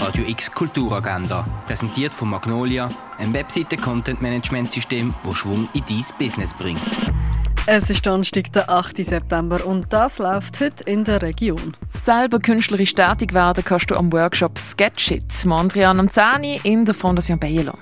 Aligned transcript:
Radio 0.00 0.24
X 0.26 0.50
Kulturagenda, 0.50 1.46
präsentiert 1.66 2.12
von 2.12 2.30
Magnolia, 2.30 2.88
ein 3.18 3.32
Webseite-Content-Management-System, 3.32 5.14
das 5.24 5.36
Schwung 5.36 5.68
in 5.72 5.84
dein 5.88 6.04
Business 6.18 6.52
bringt. 6.52 6.80
Es 7.66 7.88
ist 7.88 8.04
Donnerstag, 8.04 8.52
der 8.52 8.68
8. 8.68 8.98
September 8.98 9.64
und 9.64 9.90
das 9.90 10.18
läuft 10.18 10.60
heute 10.60 10.84
in 10.84 11.04
der 11.04 11.22
Region. 11.22 11.76
Selber 11.94 12.38
künstlerisch 12.38 12.94
tätig 12.94 13.32
werden 13.32 13.64
kannst 13.64 13.90
du 13.90 13.96
am 13.96 14.12
Workshop 14.12 14.58
Sketchit, 14.58 15.44
Mondrian 15.46 15.98
am 15.98 16.10
10. 16.10 16.42
in 16.62 16.84
der 16.84 16.94
Fondation 16.94 17.38
Bayerlo. 17.38 17.72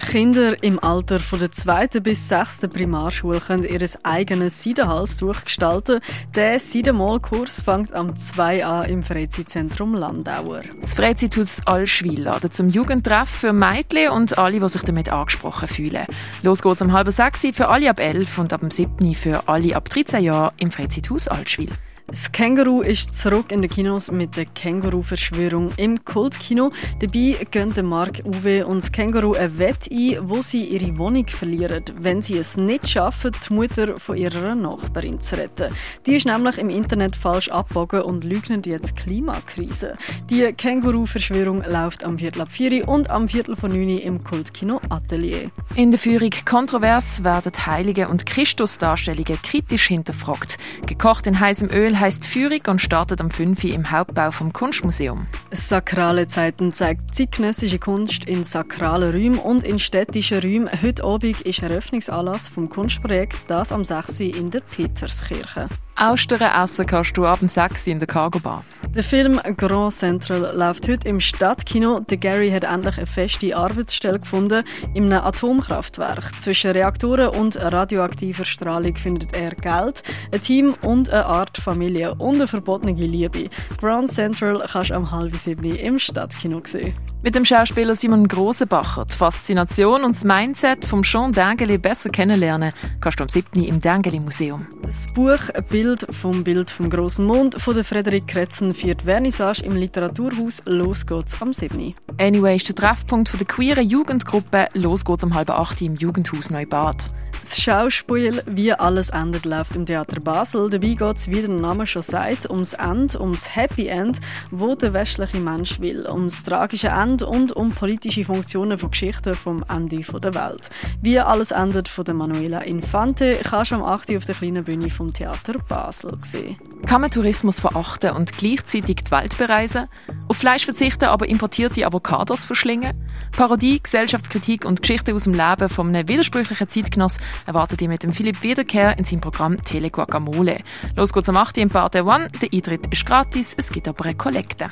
Kinder 0.00 0.60
im 0.62 0.82
Alter 0.82 1.20
von 1.20 1.38
der 1.38 1.52
zweiten 1.52 2.02
bis 2.02 2.28
sechsten 2.28 2.70
Primarschule 2.70 3.40
können 3.40 3.64
ihr 3.64 3.88
eigenes 4.02 4.62
Seidenhalstuch 4.62 5.44
gestalten. 5.44 6.00
Der 6.34 6.58
Seidenmalkurs 6.58 7.62
fängt 7.62 7.92
am 7.92 8.16
2 8.16 8.64
an 8.64 8.88
im 8.88 9.02
Freizeitzentrum 9.02 9.94
Landauer. 9.94 10.62
Das 10.80 10.94
Freizeithaus 10.94 11.60
Allschwil 11.66 12.22
ladet 12.22 12.54
zum 12.54 12.68
Jugendtreff 12.68 13.28
für 13.28 13.52
Mädchen 13.52 14.10
und 14.10 14.38
alle, 14.38 14.58
die 14.58 14.68
sich 14.68 14.82
damit 14.82 15.10
angesprochen 15.10 15.68
fühlen. 15.68 16.06
Los 16.42 16.62
geht's 16.62 16.82
um 16.82 16.92
halb 16.92 17.10
sechs 17.12 17.46
für 17.52 17.68
alle 17.68 17.90
ab 17.90 18.00
11 18.00 18.38
und 18.38 18.52
ab 18.52 18.60
dem 18.60 18.70
7 18.70 19.14
für 19.14 19.48
alle 19.48 19.76
ab 19.76 19.88
13 19.88 20.24
Jahren 20.24 20.52
im 20.56 20.70
Freizeithaus 20.70 21.28
Allschwil. 21.28 21.70
Das 22.10 22.32
Känguru 22.32 22.80
ist 22.80 23.14
zurück 23.14 23.52
in 23.52 23.62
den 23.62 23.70
Kinos 23.70 24.10
mit 24.10 24.36
der 24.36 24.44
Känguru-Verschwörung 24.44 25.70
im 25.76 26.04
Kultkino. 26.04 26.72
Dabei 26.98 27.36
gehen 27.52 27.72
Mark 27.86 28.22
Uwe 28.24 28.66
und 28.66 28.82
das 28.82 28.90
Känguru 28.90 29.34
eine 29.34 29.58
Wette 29.58 29.88
ein, 29.92 30.28
wo 30.28 30.42
sie 30.42 30.64
ihre 30.64 30.98
Wohnung 30.98 31.28
verlieren, 31.28 31.84
wenn 32.00 32.20
sie 32.20 32.38
es 32.38 32.56
nicht 32.56 32.88
schaffen, 32.88 33.30
die 33.48 33.52
Mutter 33.54 34.00
von 34.00 34.16
ihrer 34.16 34.56
Nachbarin 34.56 35.20
zu 35.20 35.36
retten. 35.36 35.72
Die 36.04 36.16
ist 36.16 36.26
nämlich 36.26 36.58
im 36.58 36.68
Internet 36.68 37.14
falsch 37.14 37.48
abgebogen 37.48 38.02
und 38.02 38.24
leugnet 38.24 38.66
jetzt 38.66 38.96
Klimakrise. 38.96 39.94
Die 40.28 40.52
Känguru-Verschwörung 40.52 41.62
läuft 41.62 42.02
am 42.02 42.18
Viertel 42.18 42.42
ab 42.42 42.50
4 42.50 42.88
und 42.88 43.08
am 43.08 43.28
Viertel 43.28 43.54
von 43.54 43.70
9 43.70 43.98
im 43.98 44.24
Kultkino 44.24 44.80
Atelier. 44.88 45.52
In 45.76 45.92
der 45.92 46.00
Führung 46.00 46.30
kontrovers 46.44 47.22
werden 47.22 47.52
Heilige 47.66 48.08
und 48.08 48.26
Christusdarstellungen 48.26 49.40
kritisch 49.44 49.86
hinterfragt. 49.86 50.58
Gekocht 50.86 51.28
in 51.28 51.38
heißem 51.38 51.70
Öl 51.70 51.99
heißt 52.00 52.26
Führung 52.26 52.60
und 52.66 52.80
startet 52.80 53.20
am 53.20 53.30
5. 53.30 53.62
im 53.64 53.90
Hauptbau 53.90 54.30
vom 54.30 54.52
Kunstmuseum. 54.52 55.26
Sakrale 55.52 56.26
Zeiten 56.26 56.72
zeigt 56.72 57.14
zeitgenössische 57.14 57.78
Kunst 57.78 58.24
in 58.24 58.44
sakralen 58.44 59.12
Räumen 59.12 59.38
und 59.38 59.64
in 59.64 59.78
städtischen 59.78 60.38
Räumen. 60.38 60.82
Heute 60.82 61.04
Abend 61.04 61.42
ist 61.42 61.62
Eröffnungsanlass 61.62 62.48
vom 62.48 62.70
Kunstprojekt 62.70 63.38
das 63.48 63.70
am 63.70 63.84
6. 63.84 64.20
in 64.20 64.50
der 64.50 64.60
Peterskirche. 64.60 65.68
Austern 65.96 66.40
essen 66.40 66.86
kannst 66.86 67.16
du 67.16 67.26
ab 67.26 67.40
dem 67.40 67.48
6 67.48 67.86
in 67.88 67.98
der 67.98 68.08
Cargo 68.08 68.40
Bar. 68.40 68.64
Der 68.94 69.04
Film 69.04 69.40
Grand 69.56 69.92
Central 69.92 70.52
läuft 70.56 70.88
heute 70.88 71.08
im 71.08 71.20
Stadtkino. 71.20 72.00
Der 72.00 72.16
Gary 72.18 72.50
hat 72.50 72.64
endlich 72.64 72.96
eine 72.96 73.06
feste 73.06 73.56
Arbeitsstelle 73.56 74.18
gefunden 74.18 74.64
in 74.94 75.04
einem 75.12 75.24
Atomkraftwerk. 75.24 76.34
Zwischen 76.40 76.72
Reaktoren 76.72 77.28
und 77.28 77.56
radioaktiver 77.56 78.44
Strahlung 78.44 78.96
findet 78.96 79.36
er 79.36 79.50
Geld, 79.50 80.02
ein 80.34 80.42
Team 80.42 80.74
und 80.82 81.08
eine 81.08 81.24
Art 81.24 81.56
Familie 81.58 82.16
und 82.16 82.34
eine 82.34 82.48
verbotene 82.48 82.92
Liebe. 82.92 83.48
Grand 83.78 84.10
Central 84.10 84.66
kannst 84.68 84.90
du 84.90 84.94
am 84.94 85.08
halb 85.08 85.36
sieben 85.36 85.76
im 85.76 86.00
Stadtkino 86.00 86.60
sehen. 86.64 87.09
Mit 87.22 87.34
dem 87.34 87.44
Schauspieler 87.44 87.94
Simon 87.96 88.28
Grosebacher 88.28 89.04
die 89.04 89.14
Faszination 89.14 90.04
und 90.04 90.16
das 90.16 90.24
Mindset 90.24 90.86
vom 90.86 91.02
Jean 91.02 91.32
Dengeli 91.32 91.76
besser 91.76 92.08
kennenlernen, 92.08 92.72
kannst 93.02 93.20
du 93.20 93.24
am 93.24 93.28
7. 93.28 93.62
im 93.62 93.78
Dengeli 93.78 94.18
Museum. 94.20 94.66
Das 94.80 95.06
Buch 95.12 95.50
«Ein 95.52 95.64
Bild 95.64 96.06
vom 96.14 96.42
Bild 96.44 96.70
vom 96.70 96.88
großen 96.88 97.22
Mond» 97.22 97.60
von 97.60 97.74
der 97.74 97.84
Frederik 97.84 98.26
Kretzen 98.26 98.72
führt 98.72 99.02
Vernissage 99.02 99.62
im 99.62 99.76
Literaturhaus 99.76 100.62
«Los 100.64 101.04
geht's» 101.04 101.42
am 101.42 101.52
7. 101.52 101.94
Anyway 102.18 102.56
ist 102.56 102.68
der 102.68 102.74
Treffpunkt 102.74 103.38
der 103.38 103.46
queeren 103.46 103.86
Jugendgruppe 103.86 104.68
«Los 104.72 105.04
geht's» 105.04 105.22
um 105.22 105.34
halb 105.34 105.50
8 105.50 105.82
im 105.82 105.96
Jugendhaus 105.96 106.48
Neubad. 106.48 107.10
Das 107.42 107.60
Schauspiel 107.60 108.42
«Wie 108.46 108.72
alles 108.72 109.10
endet» 109.10 109.44
läuft 109.44 109.74
im 109.74 109.84
Theater 109.84 110.20
Basel. 110.20 110.70
Dabei 110.70 110.94
geht 110.94 111.16
es, 111.16 111.28
wie 111.28 111.40
der 111.40 111.48
Name 111.48 111.86
schon 111.86 112.02
sagt, 112.02 112.48
ums 112.48 112.74
End, 112.74 113.18
ums 113.18 113.56
Happy 113.56 113.88
End, 113.88 114.20
wo 114.50 114.74
der 114.74 114.92
westliche 114.92 115.40
Mensch 115.40 115.80
will, 115.80 116.06
ums 116.08 116.44
tragische 116.44 116.88
Ende 116.88 117.26
und 117.26 117.52
um 117.52 117.70
politische 117.70 118.24
Funktionen 118.24 118.78
von 118.78 118.90
Geschichten 118.90 119.34
vom 119.34 119.64
Ende 119.68 120.00
der 120.00 120.34
Welt. 120.34 120.70
«Wie 121.02 121.18
alles 121.18 121.50
endet» 121.50 121.88
von 121.88 122.04
Manuela 122.16 122.60
Infante 122.60 123.38
kannst 123.42 123.72
du 123.72 123.76
am 123.76 123.82
8. 123.82 124.16
auf 124.16 124.24
der 124.24 124.34
kleinen 124.34 124.64
Bühne 124.64 124.90
vom 124.90 125.12
Theater 125.12 125.54
Basel 125.68 126.18
sehen. 126.22 126.56
Kann 126.86 127.02
man 127.02 127.10
Tourismus 127.10 127.60
verachten 127.60 128.10
und 128.12 128.32
gleichzeitig 128.36 129.04
die 129.04 129.10
Welt 129.10 129.38
bereisen? 129.38 129.86
Auf 130.28 130.38
Fleisch 130.38 130.64
verzichten, 130.64 131.04
aber 131.04 131.28
importierte 131.28 131.86
Avocados 131.86 132.44
verschlingen? 132.44 132.96
Parodie, 133.36 133.80
Gesellschaftskritik 133.80 134.64
und 134.64 134.82
Geschichten 134.82 135.14
aus 135.14 135.24
dem 135.24 135.34
Leben 135.34 135.68
von 135.68 135.88
einem 135.88 136.08
widersprüchlichen 136.08 136.68
Zeitgenoss 136.68 137.18
erwartet 137.46 137.82
ihr 137.82 137.88
mit 137.88 138.02
dem 138.02 138.12
Philipp 138.12 138.42
Wiederkehr 138.42 138.98
in 138.98 139.04
seinem 139.04 139.20
Programm 139.20 139.62
Teleguacamole. 139.62 140.60
Los 140.96 141.12
geht's 141.12 141.28
am 141.28 141.36
8. 141.36 141.58
im 141.58 141.68
Parte 141.68 142.04
One. 142.04 142.28
Der 142.40 142.48
Eintritt 142.52 142.86
ist 142.88 143.06
gratis, 143.06 143.54
es 143.56 143.70
gibt 143.70 143.86
aber 143.86 144.04
eine 144.04 144.16
Kollekte. 144.16 144.66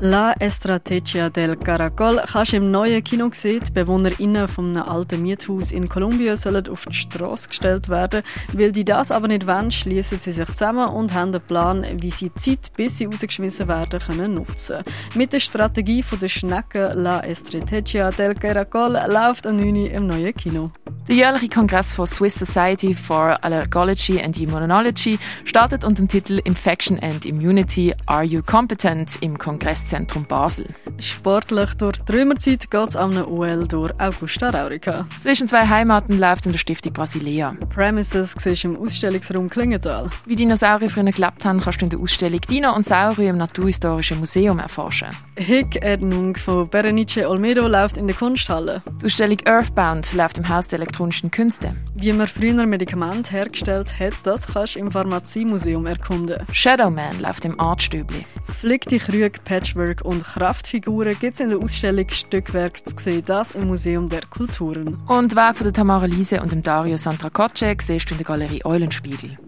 La 0.00 0.32
Estrategia 0.38 1.28
del 1.28 1.56
Caracol 1.56 2.22
kannst 2.24 2.52
du 2.52 2.58
im 2.58 2.70
neuen 2.70 3.02
Kino 3.02 3.30
sehen. 3.32 3.64
Die 3.66 3.72
BewohnerInnen 3.72 4.46
von 4.46 4.76
einem 4.76 4.88
alten 4.88 5.22
Miethaus 5.22 5.72
in 5.72 5.88
Kolumbien 5.88 6.36
sollen 6.36 6.68
auf 6.68 6.86
die 6.86 6.94
Straße 6.94 7.48
gestellt 7.48 7.88
werden. 7.88 8.22
Weil 8.52 8.70
die 8.70 8.84
das 8.84 9.10
aber 9.10 9.26
nicht 9.26 9.48
wollen, 9.48 9.72
schließen 9.72 10.20
sie 10.22 10.30
sich 10.30 10.48
zusammen 10.50 10.88
und 10.88 11.14
haben 11.14 11.34
einen 11.34 11.42
Plan, 11.42 11.84
wie 12.00 12.12
sie 12.12 12.30
die 12.30 12.40
Zeit, 12.40 12.70
bis 12.76 12.98
sie 12.98 13.06
rausgeschmissen 13.06 13.66
werden, 13.66 13.98
können 13.98 14.34
nutzen 14.34 14.84
Mit 15.16 15.32
der 15.32 15.40
Strategie 15.40 16.04
der 16.20 16.28
Schnecke 16.28 16.92
La 16.94 17.18
Estrategia 17.24 18.10
del 18.10 18.36
Caracol 18.36 18.92
läuft 18.92 19.48
am 19.48 19.56
9. 19.56 19.86
im 19.86 20.06
neuen 20.06 20.32
Kino. 20.32 20.70
Der 21.08 21.16
jährliche 21.16 21.48
Kongress 21.48 21.94
von 21.94 22.06
Swiss 22.06 22.34
Society 22.34 22.94
for 22.94 23.42
Allergology 23.42 24.20
and 24.22 24.36
Immunology 24.36 25.18
startet 25.46 25.82
unter 25.82 26.02
dem 26.02 26.08
Titel 26.08 26.38
Infection 26.44 26.98
and 26.98 27.24
Immunity 27.24 27.94
Are 28.04 28.24
You 28.24 28.42
Competent 28.42 29.16
im 29.22 29.38
Kongresszentrum 29.38 30.26
Basel. 30.26 30.66
Sportlich 31.00 31.72
durch 31.78 31.98
die 32.00 32.12
Römerzeit 32.12 32.70
geht 32.70 32.88
es 32.88 32.94
am 32.94 33.16
UL 33.16 33.66
durch 33.66 33.90
Augusta 33.98 34.50
Raurica. 34.50 35.06
Zwischen 35.22 35.48
zwei 35.48 35.66
Heimaten 35.66 36.18
läuft 36.18 36.44
in 36.44 36.52
der 36.52 36.58
Stiftung 36.58 36.92
Basilea. 36.92 37.56
Premises 37.74 38.34
siehst 38.38 38.66
im 38.66 38.76
Ausstellungsraum 38.76 39.48
Klingenthal. 39.48 40.10
Wie 40.26 40.36
Dinosaurier 40.36 40.90
früher 40.90 41.04
gelebt 41.04 41.42
haben, 41.42 41.60
kannst 41.60 41.80
du 41.80 41.86
in 41.86 41.90
der 41.90 42.00
Ausstellung 42.00 42.42
Dino 42.42 42.74
und 42.76 42.84
Saurier 42.84 43.30
im 43.30 43.38
Naturhistorischen 43.38 44.18
Museum 44.18 44.58
erforschen. 44.58 45.08
Hick-Erdnung 45.36 46.36
von 46.36 46.68
Berenice 46.68 47.24
Olmedo 47.26 47.66
läuft 47.66 47.96
in 47.96 48.06
der 48.06 48.16
Kunsthalle. 48.16 48.82
Die 49.00 49.06
Ausstellung 49.06 49.38
Earthbound 49.46 50.12
läuft 50.12 50.36
im 50.36 50.46
Haus 50.50 50.68
der 50.68 50.80
elektronischen 50.98 51.30
Künste. 51.30 51.76
Wie 51.94 52.12
man 52.12 52.26
früher 52.26 52.66
Medikamente 52.66 53.30
hergestellt 53.30 53.98
hat, 53.98 54.14
das 54.24 54.46
kannst 54.46 54.74
du 54.74 54.80
im 54.80 54.90
Pharmaziemuseum 54.90 55.86
erkunden. 55.86 56.44
Shadowman 56.52 57.20
läuft 57.20 57.44
im 57.44 57.58
Artstübli. 57.60 58.26
Flickte 58.60 58.98
Krüge, 58.98 59.38
Patchwork 59.44 60.02
und 60.04 60.24
Kraftfiguren 60.24 61.16
gibt 61.18 61.34
es 61.34 61.40
in 61.40 61.50
der 61.50 61.58
Ausstellung 61.58 62.08
Stückwerk 62.10 62.84
zu 62.84 62.96
sehen, 62.98 63.22
das 63.26 63.52
im 63.52 63.68
Museum 63.68 64.08
der 64.08 64.22
Kulturen. 64.28 64.98
Und 65.06 65.36
Weg 65.36 65.56
von 65.56 65.64
der 65.64 65.72
Tamara 65.72 66.06
Liese 66.06 66.40
und 66.40 66.50
dem 66.50 66.62
Dario 66.62 66.96
Santracoce 66.96 67.76
siehst 67.80 68.10
du 68.10 68.14
in 68.14 68.18
der 68.18 68.26
Galerie 68.26 68.64
Eulenspiegel. 68.64 69.38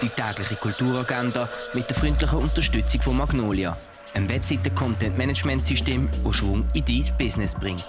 Die 0.00 0.08
tägliche 0.10 0.56
Kulturagenda 0.56 1.48
mit 1.74 1.90
der 1.90 1.96
freundlichen 1.96 2.38
Unterstützung 2.38 3.02
von 3.02 3.16
Magnolia, 3.16 3.76
einem 4.14 4.28
Webseiten-Content-Management-System, 4.28 6.08
das 6.24 6.36
Schwung 6.36 6.64
in 6.74 6.84
dein 6.84 7.16
Business 7.18 7.54
bringt. 7.54 7.84